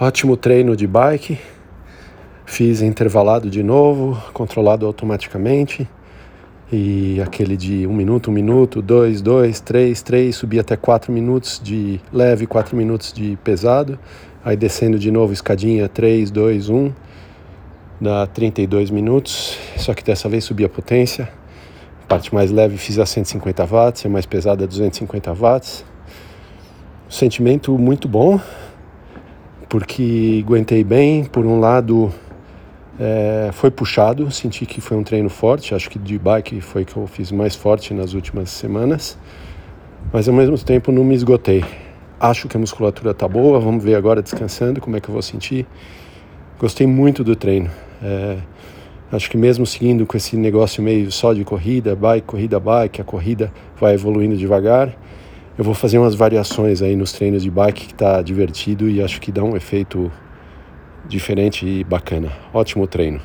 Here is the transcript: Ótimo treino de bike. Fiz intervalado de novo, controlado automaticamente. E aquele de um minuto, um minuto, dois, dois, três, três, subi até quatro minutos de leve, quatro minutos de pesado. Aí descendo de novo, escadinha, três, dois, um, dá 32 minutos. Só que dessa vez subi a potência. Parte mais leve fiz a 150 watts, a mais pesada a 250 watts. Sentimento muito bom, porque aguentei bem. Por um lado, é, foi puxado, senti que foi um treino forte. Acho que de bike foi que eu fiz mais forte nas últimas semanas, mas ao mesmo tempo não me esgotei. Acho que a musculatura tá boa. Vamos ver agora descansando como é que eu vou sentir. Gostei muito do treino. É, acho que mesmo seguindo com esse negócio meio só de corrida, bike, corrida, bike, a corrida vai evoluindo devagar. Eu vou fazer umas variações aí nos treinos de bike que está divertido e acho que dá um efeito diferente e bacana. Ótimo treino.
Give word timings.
Ótimo 0.00 0.36
treino 0.36 0.76
de 0.76 0.86
bike. 0.86 1.40
Fiz 2.46 2.82
intervalado 2.82 3.50
de 3.50 3.64
novo, 3.64 4.16
controlado 4.32 4.86
automaticamente. 4.86 5.88
E 6.70 7.20
aquele 7.20 7.56
de 7.56 7.84
um 7.84 7.92
minuto, 7.92 8.30
um 8.30 8.32
minuto, 8.32 8.80
dois, 8.80 9.20
dois, 9.20 9.58
três, 9.58 10.00
três, 10.00 10.36
subi 10.36 10.60
até 10.60 10.76
quatro 10.76 11.10
minutos 11.10 11.60
de 11.60 12.00
leve, 12.12 12.46
quatro 12.46 12.76
minutos 12.76 13.12
de 13.12 13.36
pesado. 13.42 13.98
Aí 14.44 14.56
descendo 14.56 15.00
de 15.00 15.10
novo, 15.10 15.32
escadinha, 15.32 15.88
três, 15.88 16.30
dois, 16.30 16.68
um, 16.68 16.92
dá 18.00 18.24
32 18.24 18.90
minutos. 18.90 19.58
Só 19.76 19.94
que 19.94 20.04
dessa 20.04 20.28
vez 20.28 20.44
subi 20.44 20.64
a 20.64 20.68
potência. 20.68 21.28
Parte 22.06 22.32
mais 22.32 22.52
leve 22.52 22.78
fiz 22.78 23.00
a 23.00 23.04
150 23.04 23.66
watts, 23.66 24.06
a 24.06 24.08
mais 24.08 24.26
pesada 24.26 24.62
a 24.62 24.66
250 24.68 25.34
watts. 25.34 25.84
Sentimento 27.08 27.76
muito 27.76 28.06
bom, 28.06 28.38
porque 29.68 30.42
aguentei 30.44 30.82
bem. 30.82 31.24
Por 31.24 31.44
um 31.44 31.60
lado, 31.60 32.12
é, 32.98 33.50
foi 33.52 33.70
puxado, 33.70 34.30
senti 34.30 34.66
que 34.66 34.80
foi 34.80 34.96
um 34.96 35.02
treino 35.02 35.28
forte. 35.28 35.74
Acho 35.74 35.90
que 35.90 35.98
de 35.98 36.18
bike 36.18 36.60
foi 36.60 36.84
que 36.84 36.96
eu 36.96 37.06
fiz 37.06 37.30
mais 37.30 37.54
forte 37.54 37.92
nas 37.94 38.14
últimas 38.14 38.50
semanas, 38.50 39.18
mas 40.12 40.28
ao 40.28 40.34
mesmo 40.34 40.58
tempo 40.58 40.90
não 40.90 41.04
me 41.04 41.14
esgotei. 41.14 41.64
Acho 42.18 42.48
que 42.48 42.56
a 42.56 42.60
musculatura 42.60 43.14
tá 43.14 43.28
boa. 43.28 43.60
Vamos 43.60 43.84
ver 43.84 43.94
agora 43.94 44.20
descansando 44.20 44.80
como 44.80 44.96
é 44.96 45.00
que 45.00 45.08
eu 45.08 45.12
vou 45.12 45.22
sentir. 45.22 45.66
Gostei 46.58 46.86
muito 46.86 47.22
do 47.22 47.36
treino. 47.36 47.70
É, 48.02 48.38
acho 49.12 49.30
que 49.30 49.36
mesmo 49.36 49.64
seguindo 49.64 50.04
com 50.04 50.16
esse 50.16 50.36
negócio 50.36 50.82
meio 50.82 51.12
só 51.12 51.32
de 51.32 51.44
corrida, 51.44 51.94
bike, 51.94 52.26
corrida, 52.26 52.58
bike, 52.58 53.00
a 53.00 53.04
corrida 53.04 53.52
vai 53.78 53.94
evoluindo 53.94 54.36
devagar. 54.36 54.96
Eu 55.58 55.64
vou 55.64 55.74
fazer 55.74 55.98
umas 55.98 56.14
variações 56.14 56.80
aí 56.82 56.94
nos 56.94 57.10
treinos 57.10 57.42
de 57.42 57.50
bike 57.50 57.86
que 57.86 57.92
está 57.92 58.22
divertido 58.22 58.88
e 58.88 59.02
acho 59.02 59.20
que 59.20 59.32
dá 59.32 59.42
um 59.42 59.56
efeito 59.56 60.08
diferente 61.08 61.66
e 61.66 61.82
bacana. 61.82 62.30
Ótimo 62.54 62.86
treino. 62.86 63.20